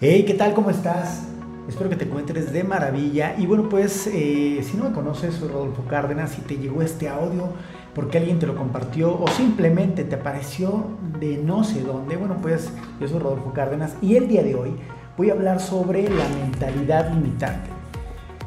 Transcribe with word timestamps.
Hey, 0.00 0.22
¿qué 0.24 0.34
tal? 0.34 0.54
¿Cómo 0.54 0.70
estás? 0.70 1.24
Espero 1.68 1.90
que 1.90 1.96
te 1.96 2.04
encuentres 2.04 2.52
de 2.52 2.62
maravilla. 2.62 3.34
Y 3.36 3.46
bueno, 3.46 3.68
pues 3.68 4.06
eh, 4.06 4.62
si 4.62 4.76
no 4.76 4.84
me 4.84 4.92
conoces, 4.92 5.34
soy 5.34 5.48
Rodolfo 5.48 5.82
Cárdenas 5.88 6.38
y 6.38 6.42
te 6.42 6.56
llegó 6.56 6.82
este 6.82 7.08
audio 7.08 7.48
porque 7.96 8.18
alguien 8.18 8.38
te 8.38 8.46
lo 8.46 8.54
compartió 8.54 9.20
o 9.20 9.26
simplemente 9.26 10.04
te 10.04 10.14
apareció 10.14 10.86
de 11.18 11.38
no 11.38 11.64
sé 11.64 11.82
dónde. 11.82 12.16
Bueno, 12.16 12.36
pues 12.40 12.70
yo 13.00 13.08
soy 13.08 13.18
Rodolfo 13.18 13.52
Cárdenas 13.52 13.96
y 14.00 14.14
el 14.14 14.28
día 14.28 14.44
de 14.44 14.54
hoy 14.54 14.70
voy 15.16 15.30
a 15.30 15.32
hablar 15.32 15.58
sobre 15.58 16.08
la 16.08 16.28
mentalidad 16.28 17.12
limitante. 17.12 17.68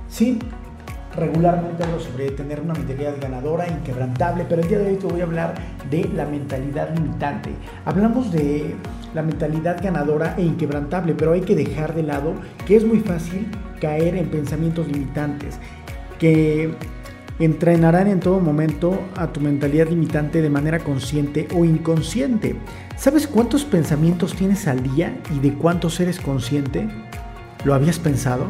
Sí, 0.07 0.39
regularmente 1.15 1.83
hablo 1.83 1.99
sobre 1.99 2.31
tener 2.31 2.61
una 2.61 2.73
mentalidad 2.73 3.15
ganadora, 3.19 3.67
inquebrantable, 3.67 4.45
pero 4.47 4.61
el 4.61 4.67
día 4.67 4.79
de 4.79 4.91
hoy 4.91 4.95
te 4.95 5.07
voy 5.07 5.21
a 5.21 5.23
hablar 5.23 5.55
de 5.89 6.09
la 6.15 6.25
mentalidad 6.25 6.93
limitante. 6.95 7.51
Hablamos 7.85 8.31
de 8.31 8.75
la 9.13 9.21
mentalidad 9.21 9.81
ganadora 9.81 10.35
e 10.37 10.43
inquebrantable, 10.43 11.13
pero 11.13 11.33
hay 11.33 11.41
que 11.41 11.55
dejar 11.55 11.93
de 11.93 12.03
lado 12.03 12.33
que 12.65 12.75
es 12.75 12.85
muy 12.85 12.99
fácil 12.99 13.47
caer 13.79 14.15
en 14.15 14.29
pensamientos 14.29 14.87
limitantes, 14.87 15.59
que 16.19 16.73
entrenarán 17.39 18.07
en 18.07 18.19
todo 18.19 18.39
momento 18.39 19.01
a 19.15 19.27
tu 19.27 19.41
mentalidad 19.41 19.87
limitante 19.87 20.41
de 20.41 20.49
manera 20.49 20.79
consciente 20.79 21.47
o 21.55 21.65
inconsciente. 21.65 22.55
¿Sabes 22.95 23.27
cuántos 23.27 23.65
pensamientos 23.65 24.35
tienes 24.35 24.67
al 24.67 24.83
día 24.83 25.17
y 25.35 25.39
de 25.39 25.53
cuántos 25.55 25.99
eres 25.99 26.19
consciente? 26.19 26.87
¿Lo 27.65 27.73
habías 27.73 27.97
pensado? 27.97 28.45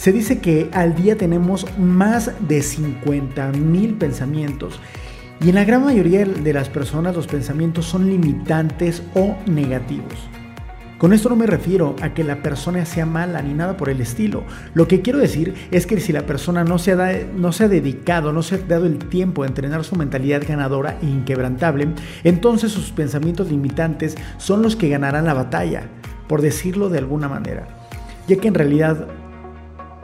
Se 0.00 0.12
dice 0.12 0.38
que 0.38 0.70
al 0.72 0.94
día 0.94 1.18
tenemos 1.18 1.66
más 1.76 2.32
de 2.48 2.62
50 2.62 3.52
mil 3.52 3.96
pensamientos 3.96 4.80
y 5.42 5.50
en 5.50 5.56
la 5.56 5.64
gran 5.64 5.84
mayoría 5.84 6.24
de 6.24 6.52
las 6.54 6.70
personas 6.70 7.14
los 7.14 7.26
pensamientos 7.26 7.84
son 7.84 8.08
limitantes 8.08 9.02
o 9.14 9.36
negativos. 9.44 10.14
Con 10.96 11.12
esto 11.12 11.28
no 11.28 11.36
me 11.36 11.46
refiero 11.46 11.96
a 12.00 12.14
que 12.14 12.24
la 12.24 12.42
persona 12.42 12.86
sea 12.86 13.04
mala 13.04 13.42
ni 13.42 13.52
nada 13.52 13.76
por 13.76 13.90
el 13.90 14.00
estilo. 14.00 14.42
Lo 14.72 14.88
que 14.88 15.02
quiero 15.02 15.18
decir 15.18 15.52
es 15.70 15.86
que 15.86 16.00
si 16.00 16.14
la 16.14 16.24
persona 16.24 16.64
no 16.64 16.78
se 16.78 16.92
ha, 16.92 17.12
no 17.36 17.52
se 17.52 17.64
ha 17.64 17.68
dedicado, 17.68 18.32
no 18.32 18.42
se 18.42 18.54
ha 18.54 18.58
dado 18.58 18.86
el 18.86 18.96
tiempo 18.96 19.42
a 19.42 19.48
entrenar 19.48 19.84
su 19.84 19.96
mentalidad 19.96 20.42
ganadora 20.48 20.96
e 21.02 21.04
inquebrantable, 21.04 21.88
entonces 22.24 22.72
sus 22.72 22.90
pensamientos 22.90 23.50
limitantes 23.50 24.16
son 24.38 24.62
los 24.62 24.76
que 24.76 24.88
ganarán 24.88 25.26
la 25.26 25.34
batalla, 25.34 25.90
por 26.26 26.40
decirlo 26.40 26.88
de 26.88 26.96
alguna 26.96 27.28
manera. 27.28 27.68
Ya 28.28 28.36
que 28.36 28.48
en 28.48 28.54
realidad 28.54 29.06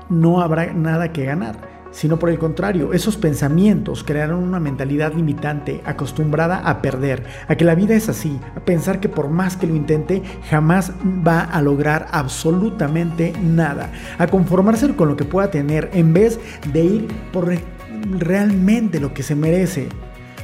no 0.08 0.40
habrá 0.40 0.72
nada 0.72 1.12
que 1.12 1.24
ganar, 1.24 1.76
sino 1.90 2.18
por 2.18 2.28
el 2.28 2.38
contrario, 2.38 2.92
esos 2.92 3.16
pensamientos 3.16 4.04
crearán 4.04 4.36
una 4.36 4.60
mentalidad 4.60 5.14
limitante 5.14 5.80
acostumbrada 5.86 6.58
a 6.58 6.82
perder, 6.82 7.24
a 7.48 7.54
que 7.54 7.64
la 7.64 7.74
vida 7.74 7.94
es 7.94 8.08
así, 8.08 8.38
a 8.54 8.60
pensar 8.60 9.00
que 9.00 9.08
por 9.08 9.30
más 9.30 9.56
que 9.56 9.66
lo 9.66 9.74
intente, 9.74 10.22
jamás 10.50 10.92
va 11.26 11.40
a 11.40 11.62
lograr 11.62 12.06
absolutamente 12.10 13.32
nada, 13.42 13.90
a 14.18 14.26
conformarse 14.26 14.94
con 14.94 15.08
lo 15.08 15.16
que 15.16 15.24
pueda 15.24 15.50
tener 15.50 15.88
en 15.94 16.12
vez 16.12 16.38
de 16.70 16.84
ir 16.84 17.08
por 17.32 17.50
realmente 18.10 19.00
lo 19.00 19.14
que 19.14 19.22
se 19.22 19.34
merece. 19.34 19.88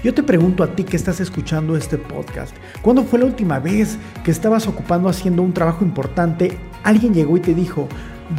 Yo 0.03 0.15
te 0.15 0.23
pregunto 0.23 0.65
a 0.65 0.75
ti 0.75 0.85
que 0.85 0.97
estás 0.97 1.21
escuchando 1.21 1.77
este 1.77 1.97
podcast, 1.97 2.57
¿cuándo 2.81 3.05
fue 3.05 3.21
la 3.21 3.27
última 3.27 3.61
vez 3.61 3.99
que 4.25 4.33
estabas 4.33 4.67
ocupando 4.67 5.09
haciendo 5.09 5.43
un 5.43 5.53
trabajo 5.53 5.85
importante? 5.85 6.59
Alguien 6.83 7.15
llegó 7.15 7.37
y 7.37 7.41
te 7.41 7.55
dijo, 7.55 7.89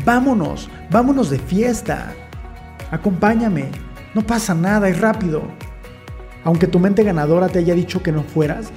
vámonos, 0.06 0.70
vámonos 0.90 1.30
de 1.30 1.40
fiesta. 1.40 2.14
Acompáñame, 2.92 3.70
no 4.14 4.22
pasa 4.22 4.54
nada, 4.54 4.90
es 4.90 5.00
rápido. 5.00 5.44
Aunque 6.44 6.68
tu 6.68 6.80
mente 6.80 7.04
ganadora 7.04 7.48
te 7.50 7.60
haya 7.60 7.74
dicho 7.74 8.04
que 8.04 8.12
no 8.12 8.24
fueras, 8.24 8.72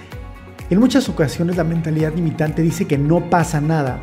en 0.70 0.80
muchas 0.80 1.08
ocasiones 1.08 1.56
la 1.56 1.64
mentalidad 1.64 2.14
limitante 2.14 2.62
dice 2.62 2.86
que 2.86 2.98
no 2.98 3.28
pasa 3.30 3.60
nada. 3.60 4.00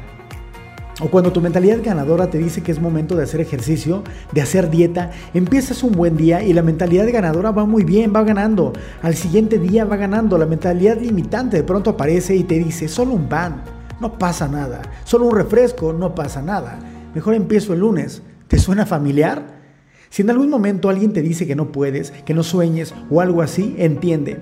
O 1.01 1.09
cuando 1.09 1.33
tu 1.33 1.41
mentalidad 1.41 1.79
ganadora 1.83 2.29
te 2.29 2.37
dice 2.37 2.61
que 2.61 2.71
es 2.71 2.79
momento 2.79 3.15
de 3.15 3.23
hacer 3.23 3.41
ejercicio, 3.41 4.03
de 4.31 4.41
hacer 4.41 4.69
dieta, 4.69 5.11
empiezas 5.33 5.81
un 5.81 5.91
buen 5.91 6.15
día 6.15 6.43
y 6.43 6.53
la 6.53 6.61
mentalidad 6.61 7.11
ganadora 7.11 7.51
va 7.51 7.65
muy 7.65 7.83
bien, 7.83 8.13
va 8.15 8.23
ganando. 8.23 8.73
Al 9.01 9.15
siguiente 9.15 9.57
día 9.57 9.85
va 9.85 9.97
ganando. 9.97 10.37
La 10.37 10.45
mentalidad 10.45 10.99
limitante 10.99 11.57
de 11.57 11.63
pronto 11.63 11.89
aparece 11.89 12.35
y 12.35 12.43
te 12.43 12.59
dice, 12.59 12.87
solo 12.87 13.13
un 13.13 13.27
pan, 13.27 13.63
no 13.99 14.19
pasa 14.19 14.47
nada. 14.47 14.83
Solo 15.03 15.25
un 15.25 15.35
refresco, 15.35 15.93
no 15.93 16.13
pasa 16.13 16.41
nada. 16.41 16.77
Mejor 17.13 17.35
empiezo 17.35 17.73
el 17.73 17.79
lunes. 17.79 18.21
¿Te 18.47 18.59
suena 18.59 18.85
familiar? 18.85 19.61
Si 20.09 20.21
en 20.21 20.29
algún 20.29 20.49
momento 20.49 20.89
alguien 20.89 21.13
te 21.13 21.21
dice 21.21 21.47
que 21.47 21.55
no 21.55 21.71
puedes, 21.71 22.11
que 22.11 22.33
no 22.33 22.43
sueñes 22.43 22.93
o 23.09 23.21
algo 23.21 23.41
así, 23.41 23.75
entiende 23.79 24.41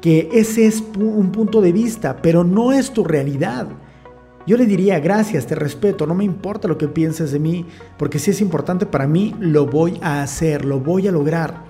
que 0.00 0.28
ese 0.32 0.66
es 0.66 0.84
un 0.98 1.32
punto 1.32 1.60
de 1.60 1.72
vista, 1.72 2.20
pero 2.20 2.44
no 2.44 2.72
es 2.72 2.92
tu 2.92 3.04
realidad. 3.04 3.68
Yo 4.46 4.58
le 4.58 4.66
diría 4.66 5.00
gracias, 5.00 5.46
te 5.46 5.54
respeto, 5.54 6.06
no 6.06 6.14
me 6.14 6.24
importa 6.24 6.68
lo 6.68 6.76
que 6.76 6.88
pienses 6.88 7.32
de 7.32 7.38
mí, 7.38 7.64
porque 7.96 8.18
si 8.18 8.30
es 8.30 8.42
importante 8.42 8.84
para 8.84 9.06
mí, 9.06 9.34
lo 9.40 9.64
voy 9.64 9.98
a 10.02 10.22
hacer, 10.22 10.66
lo 10.66 10.78
voy 10.78 11.08
a 11.08 11.12
lograr. 11.12 11.64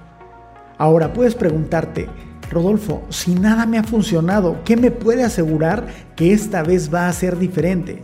Ahora 0.76 1.12
puedes 1.12 1.36
preguntarte, 1.36 2.08
Rodolfo, 2.50 3.04
si 3.08 3.36
nada 3.36 3.64
me 3.66 3.78
ha 3.78 3.84
funcionado, 3.84 4.58
¿qué 4.64 4.76
me 4.76 4.90
puede 4.90 5.22
asegurar 5.22 5.86
que 6.16 6.32
esta 6.32 6.62
vez 6.64 6.92
va 6.92 7.08
a 7.08 7.12
ser 7.12 7.38
diferente? 7.38 8.02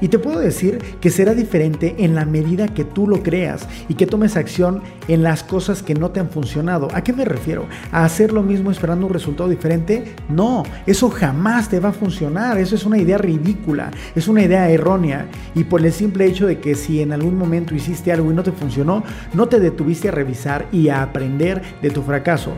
Y 0.00 0.08
te 0.08 0.18
puedo 0.18 0.38
decir 0.38 0.78
que 1.00 1.10
será 1.10 1.34
diferente 1.34 1.96
en 1.98 2.14
la 2.14 2.24
medida 2.24 2.68
que 2.68 2.84
tú 2.84 3.06
lo 3.06 3.22
creas 3.22 3.66
y 3.88 3.94
que 3.94 4.06
tomes 4.06 4.36
acción 4.36 4.82
en 5.08 5.22
las 5.22 5.42
cosas 5.42 5.82
que 5.82 5.94
no 5.94 6.10
te 6.10 6.20
han 6.20 6.30
funcionado. 6.30 6.88
¿A 6.94 7.02
qué 7.02 7.12
me 7.12 7.24
refiero? 7.24 7.66
¿A 7.90 8.04
hacer 8.04 8.32
lo 8.32 8.42
mismo 8.42 8.70
esperando 8.70 9.06
un 9.06 9.12
resultado 9.12 9.48
diferente? 9.48 10.14
No, 10.28 10.62
eso 10.86 11.10
jamás 11.10 11.68
te 11.68 11.80
va 11.80 11.90
a 11.90 11.92
funcionar. 11.92 12.58
Eso 12.58 12.74
es 12.74 12.84
una 12.84 12.98
idea 12.98 13.18
ridícula, 13.18 13.90
es 14.14 14.28
una 14.28 14.42
idea 14.42 14.68
errónea. 14.70 15.26
Y 15.54 15.64
por 15.64 15.84
el 15.84 15.92
simple 15.92 16.26
hecho 16.26 16.46
de 16.46 16.58
que 16.58 16.74
si 16.74 17.02
en 17.02 17.12
algún 17.12 17.36
momento 17.36 17.74
hiciste 17.74 18.12
algo 18.12 18.30
y 18.30 18.34
no 18.34 18.42
te 18.42 18.52
funcionó, 18.52 19.02
no 19.34 19.48
te 19.48 19.60
detuviste 19.60 20.08
a 20.08 20.12
revisar 20.12 20.66
y 20.72 20.88
a 20.88 21.02
aprender 21.02 21.62
de 21.82 21.90
tu 21.90 22.02
fracaso 22.02 22.52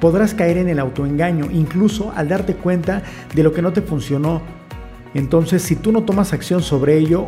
podrás 0.00 0.32
caer 0.32 0.56
en 0.56 0.68
el 0.70 0.78
autoengaño, 0.78 1.50
incluso 1.52 2.10
al 2.16 2.28
darte 2.28 2.54
cuenta 2.54 3.02
de 3.34 3.42
lo 3.42 3.52
que 3.52 3.60
no 3.60 3.74
te 3.74 3.82
funcionó 3.82 4.40
entonces, 5.14 5.62
si 5.62 5.76
tú 5.76 5.92
no 5.92 6.02
tomas 6.04 6.32
acción 6.32 6.62
sobre 6.62 6.96
ello, 6.98 7.26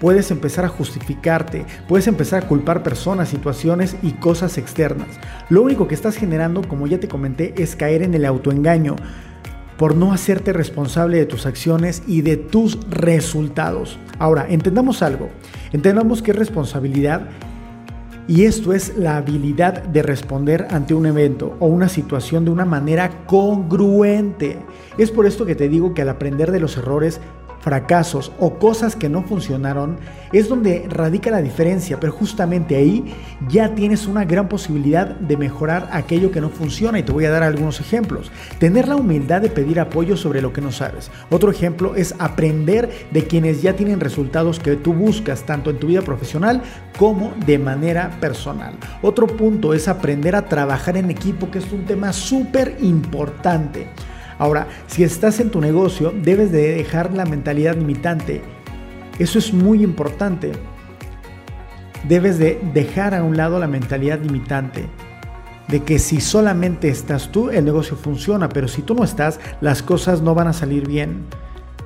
puedes 0.00 0.30
empezar 0.30 0.64
a 0.64 0.68
justificarte, 0.68 1.64
puedes 1.88 2.06
empezar 2.06 2.44
a 2.44 2.46
culpar 2.46 2.82
personas, 2.82 3.28
situaciones 3.28 3.96
y 4.02 4.12
cosas 4.12 4.58
externas. 4.58 5.08
Lo 5.48 5.62
único 5.62 5.88
que 5.88 5.94
estás 5.94 6.16
generando, 6.16 6.62
como 6.62 6.86
ya 6.86 7.00
te 7.00 7.08
comenté, 7.08 7.54
es 7.60 7.76
caer 7.76 8.02
en 8.02 8.14
el 8.14 8.24
autoengaño 8.24 8.96
por 9.76 9.94
no 9.94 10.12
hacerte 10.12 10.52
responsable 10.52 11.18
de 11.18 11.26
tus 11.26 11.46
acciones 11.46 12.02
y 12.06 12.22
de 12.22 12.36
tus 12.36 12.78
resultados. 12.90 13.98
Ahora, 14.18 14.46
entendamos 14.48 15.02
algo, 15.02 15.30
entendamos 15.72 16.20
que 16.20 16.32
es 16.32 16.36
responsabilidad 16.36 17.28
y 18.28 18.44
esto 18.44 18.74
es 18.74 18.96
la 18.98 19.16
habilidad 19.16 19.82
de 19.82 20.02
responder 20.02 20.68
ante 20.70 20.92
un 20.92 21.06
evento 21.06 21.56
o 21.60 21.66
una 21.66 21.88
situación 21.88 22.44
de 22.44 22.50
una 22.50 22.66
manera 22.66 23.24
congruente. 23.24 24.58
Es 24.98 25.10
por 25.10 25.24
esto 25.24 25.46
que 25.46 25.54
te 25.54 25.70
digo 25.70 25.94
que 25.94 26.02
al 26.02 26.10
aprender 26.10 26.52
de 26.52 26.60
los 26.60 26.76
errores 26.76 27.20
fracasos 27.60 28.32
o 28.38 28.58
cosas 28.58 28.96
que 28.96 29.08
no 29.08 29.22
funcionaron, 29.22 29.98
es 30.32 30.48
donde 30.48 30.86
radica 30.88 31.30
la 31.30 31.42
diferencia, 31.42 31.98
pero 31.98 32.12
justamente 32.12 32.76
ahí 32.76 33.14
ya 33.48 33.74
tienes 33.74 34.06
una 34.06 34.24
gran 34.24 34.48
posibilidad 34.48 35.06
de 35.06 35.36
mejorar 35.36 35.88
aquello 35.92 36.30
que 36.30 36.40
no 36.40 36.50
funciona 36.50 36.98
y 36.98 37.02
te 37.02 37.12
voy 37.12 37.24
a 37.24 37.30
dar 37.30 37.42
algunos 37.42 37.80
ejemplos. 37.80 38.30
Tener 38.58 38.88
la 38.88 38.96
humildad 38.96 39.40
de 39.40 39.48
pedir 39.48 39.80
apoyo 39.80 40.16
sobre 40.16 40.42
lo 40.42 40.52
que 40.52 40.60
no 40.60 40.72
sabes. 40.72 41.10
Otro 41.30 41.50
ejemplo 41.50 41.94
es 41.94 42.14
aprender 42.18 42.90
de 43.10 43.26
quienes 43.26 43.62
ya 43.62 43.74
tienen 43.74 44.00
resultados 44.00 44.58
que 44.58 44.76
tú 44.76 44.92
buscas 44.92 45.44
tanto 45.44 45.70
en 45.70 45.78
tu 45.78 45.86
vida 45.86 46.02
profesional 46.02 46.62
como 46.98 47.32
de 47.46 47.58
manera 47.58 48.10
personal. 48.20 48.74
Otro 49.02 49.26
punto 49.26 49.74
es 49.74 49.88
aprender 49.88 50.36
a 50.36 50.46
trabajar 50.46 50.96
en 50.96 51.10
equipo, 51.10 51.50
que 51.50 51.58
es 51.58 51.72
un 51.72 51.84
tema 51.84 52.12
súper 52.12 52.76
importante. 52.80 53.88
Ahora, 54.38 54.68
si 54.86 55.02
estás 55.02 55.40
en 55.40 55.50
tu 55.50 55.60
negocio, 55.60 56.12
debes 56.14 56.52
de 56.52 56.74
dejar 56.74 57.12
la 57.12 57.24
mentalidad 57.24 57.76
limitante. 57.76 58.42
Eso 59.18 59.38
es 59.38 59.52
muy 59.52 59.82
importante. 59.82 60.52
Debes 62.08 62.38
de 62.38 62.60
dejar 62.72 63.14
a 63.14 63.24
un 63.24 63.36
lado 63.36 63.58
la 63.58 63.66
mentalidad 63.66 64.20
limitante 64.20 64.88
de 65.68 65.84
que 65.84 65.98
si 65.98 66.20
solamente 66.20 66.88
estás 66.88 67.30
tú, 67.30 67.50
el 67.50 67.64
negocio 67.64 67.96
funciona, 67.96 68.48
pero 68.48 68.68
si 68.68 68.82
tú 68.82 68.94
no 68.94 69.04
estás, 69.04 69.38
las 69.60 69.82
cosas 69.82 70.22
no 70.22 70.34
van 70.34 70.48
a 70.48 70.52
salir 70.52 70.88
bien. 70.88 71.26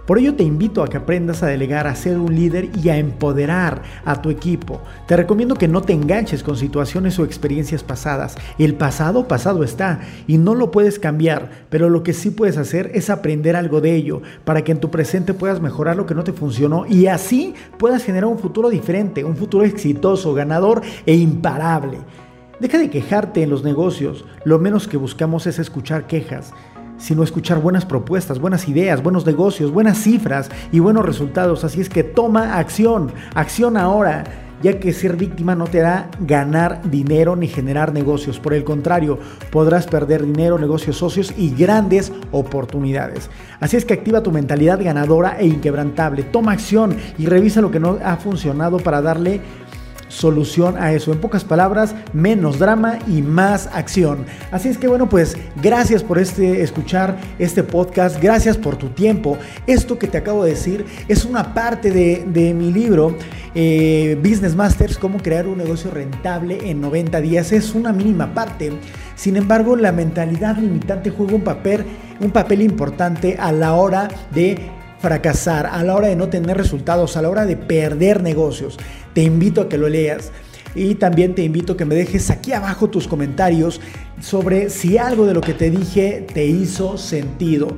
Por 0.06 0.18
ello 0.18 0.34
te 0.34 0.42
invito 0.42 0.82
a 0.82 0.88
que 0.88 0.96
aprendas 0.96 1.44
a 1.44 1.46
delegar, 1.46 1.86
a 1.86 1.94
ser 1.94 2.18
un 2.18 2.34
líder 2.34 2.70
y 2.82 2.88
a 2.88 2.96
empoderar 2.96 3.82
a 4.04 4.20
tu 4.20 4.30
equipo. 4.30 4.80
Te 5.06 5.16
recomiendo 5.16 5.54
que 5.54 5.68
no 5.68 5.80
te 5.82 5.92
enganches 5.92 6.42
con 6.42 6.56
situaciones 6.56 7.20
o 7.20 7.24
experiencias 7.24 7.84
pasadas. 7.84 8.34
El 8.58 8.74
pasado 8.74 9.28
pasado 9.28 9.62
está 9.62 10.00
y 10.26 10.38
no 10.38 10.56
lo 10.56 10.72
puedes 10.72 10.98
cambiar, 10.98 11.50
pero 11.70 11.88
lo 11.88 12.02
que 12.02 12.14
sí 12.14 12.30
puedes 12.30 12.56
hacer 12.56 12.90
es 12.94 13.10
aprender 13.10 13.54
algo 13.54 13.80
de 13.80 13.94
ello 13.94 14.22
para 14.44 14.62
que 14.62 14.72
en 14.72 14.80
tu 14.80 14.90
presente 14.90 15.34
puedas 15.34 15.60
mejorar 15.60 15.96
lo 15.96 16.04
que 16.04 16.16
no 16.16 16.24
te 16.24 16.32
funcionó 16.32 16.84
y 16.88 17.06
así 17.06 17.54
puedas 17.78 18.02
generar 18.02 18.28
un 18.28 18.40
futuro 18.40 18.70
diferente, 18.70 19.22
un 19.22 19.36
futuro 19.36 19.64
exitoso, 19.64 20.34
ganador 20.34 20.82
e 21.06 21.14
imparable. 21.14 21.98
Deja 22.58 22.78
de 22.78 22.90
quejarte 22.90 23.42
en 23.42 23.50
los 23.50 23.62
negocios, 23.62 24.24
lo 24.44 24.58
menos 24.58 24.88
que 24.88 24.96
buscamos 24.96 25.46
es 25.46 25.60
escuchar 25.60 26.06
quejas 26.08 26.52
sino 27.02 27.24
escuchar 27.24 27.60
buenas 27.60 27.84
propuestas, 27.84 28.38
buenas 28.38 28.68
ideas, 28.68 29.02
buenos 29.02 29.26
negocios, 29.26 29.72
buenas 29.72 29.98
cifras 29.98 30.48
y 30.70 30.78
buenos 30.78 31.04
resultados. 31.04 31.64
Así 31.64 31.80
es 31.80 31.88
que 31.88 32.04
toma 32.04 32.58
acción, 32.58 33.12
acción 33.34 33.76
ahora 33.76 34.24
ya 34.62 34.78
que 34.78 34.92
ser 34.92 35.16
víctima 35.16 35.56
no 35.56 35.64
te 35.64 35.78
da 35.78 36.08
ganar 36.20 36.80
dinero 36.88 37.34
ni 37.34 37.48
generar 37.48 37.92
negocios. 37.92 38.38
Por 38.38 38.54
el 38.54 38.62
contrario, 38.62 39.18
podrás 39.50 39.86
perder 39.86 40.24
dinero, 40.24 40.56
negocios 40.58 40.96
socios 40.96 41.34
y 41.36 41.52
grandes 41.54 42.12
oportunidades. 42.30 43.28
Así 43.58 43.76
es 43.76 43.84
que 43.84 43.94
activa 43.94 44.22
tu 44.22 44.30
mentalidad 44.30 44.80
ganadora 44.82 45.36
e 45.38 45.46
inquebrantable. 45.46 46.22
Toma 46.22 46.52
acción 46.52 46.96
y 47.18 47.26
revisa 47.26 47.60
lo 47.60 47.72
que 47.72 47.80
no 47.80 47.98
ha 48.04 48.16
funcionado 48.16 48.78
para 48.78 49.02
darle 49.02 49.40
solución 50.12 50.76
a 50.76 50.92
eso. 50.92 51.10
En 51.10 51.20
pocas 51.20 51.42
palabras, 51.42 51.94
menos 52.12 52.58
drama 52.58 52.98
y 53.08 53.22
más 53.22 53.68
acción. 53.72 54.26
Así 54.50 54.68
es 54.68 54.76
que 54.76 54.86
bueno, 54.86 55.08
pues 55.08 55.36
gracias 55.62 56.02
por 56.02 56.18
este 56.18 56.62
escuchar 56.62 57.16
este 57.38 57.62
podcast, 57.62 58.22
gracias 58.22 58.58
por 58.58 58.76
tu 58.76 58.88
tiempo. 58.90 59.38
Esto 59.66 59.98
que 59.98 60.06
te 60.06 60.18
acabo 60.18 60.44
de 60.44 60.50
decir 60.50 60.84
es 61.08 61.24
una 61.24 61.54
parte 61.54 61.90
de, 61.90 62.52
mi 62.52 62.70
libro 62.70 63.16
eh, 63.54 64.18
Business 64.22 64.54
Masters, 64.54 64.98
cómo 64.98 65.18
crear 65.18 65.46
un 65.46 65.58
negocio 65.58 65.90
rentable 65.90 66.70
en 66.70 66.80
90 66.80 67.20
días. 67.22 67.52
Es 67.52 67.74
una 67.74 67.92
mínima 67.92 68.34
parte. 68.34 68.72
Sin 69.14 69.36
embargo, 69.36 69.76
la 69.76 69.92
mentalidad 69.92 70.58
limitante 70.58 71.10
juega 71.10 71.34
un 71.34 71.42
papel, 71.42 71.84
un 72.20 72.30
papel 72.30 72.60
importante 72.60 73.36
a 73.38 73.50
la 73.52 73.74
hora 73.74 74.08
de 74.30 74.70
fracasar, 75.02 75.66
a 75.66 75.82
la 75.82 75.96
hora 75.96 76.08
de 76.08 76.16
no 76.16 76.28
tener 76.28 76.56
resultados, 76.56 77.16
a 77.16 77.22
la 77.22 77.28
hora 77.28 77.44
de 77.44 77.56
perder 77.56 78.22
negocios. 78.22 78.78
Te 79.12 79.22
invito 79.22 79.60
a 79.60 79.68
que 79.68 79.76
lo 79.76 79.88
leas. 79.88 80.30
Y 80.74 80.94
también 80.94 81.34
te 81.34 81.42
invito 81.42 81.74
a 81.74 81.76
que 81.76 81.84
me 81.84 81.94
dejes 81.94 82.30
aquí 82.30 82.52
abajo 82.52 82.88
tus 82.88 83.06
comentarios 83.06 83.80
sobre 84.20 84.70
si 84.70 84.96
algo 84.96 85.26
de 85.26 85.34
lo 85.34 85.42
que 85.42 85.52
te 85.52 85.70
dije 85.70 86.26
te 86.32 86.46
hizo 86.46 86.96
sentido. 86.96 87.76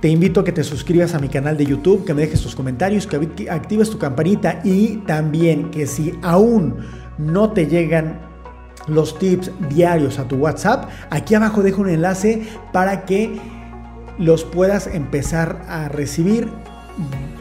Te 0.00 0.08
invito 0.08 0.40
a 0.40 0.44
que 0.44 0.50
te 0.50 0.64
suscribas 0.64 1.14
a 1.14 1.20
mi 1.20 1.28
canal 1.28 1.56
de 1.56 1.64
YouTube, 1.64 2.04
que 2.04 2.12
me 2.12 2.22
dejes 2.22 2.40
tus 2.40 2.56
comentarios, 2.56 3.06
que 3.06 3.48
actives 3.48 3.88
tu 3.88 3.98
campanita 3.98 4.60
y 4.64 4.96
también 5.06 5.70
que 5.70 5.86
si 5.86 6.12
aún 6.22 6.76
no 7.18 7.52
te 7.52 7.66
llegan 7.66 8.20
los 8.88 9.18
tips 9.18 9.50
diarios 9.70 10.18
a 10.18 10.26
tu 10.26 10.36
WhatsApp, 10.36 10.90
aquí 11.10 11.34
abajo 11.34 11.62
dejo 11.62 11.82
un 11.82 11.88
enlace 11.88 12.42
para 12.72 13.04
que 13.06 13.38
los 14.18 14.44
puedas 14.44 14.86
empezar 14.86 15.64
a 15.68 15.88
recibir 15.88 16.48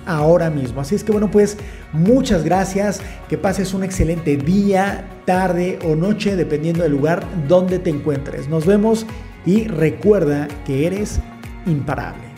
ahora 0.05 0.49
mismo. 0.49 0.81
Así 0.81 0.95
es 0.95 1.03
que 1.03 1.11
bueno, 1.11 1.29
pues 1.31 1.57
muchas 1.91 2.43
gracias, 2.43 3.01
que 3.29 3.37
pases 3.37 3.73
un 3.73 3.83
excelente 3.83 4.37
día, 4.37 5.07
tarde 5.25 5.79
o 5.85 5.95
noche, 5.95 6.35
dependiendo 6.35 6.83
del 6.83 6.91
lugar 6.91 7.23
donde 7.47 7.79
te 7.79 7.89
encuentres. 7.89 8.47
Nos 8.47 8.65
vemos 8.65 9.05
y 9.45 9.65
recuerda 9.67 10.47
que 10.65 10.87
eres 10.87 11.19
imparable. 11.65 12.32